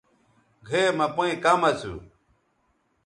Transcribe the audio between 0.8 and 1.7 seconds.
مہ پئیں کم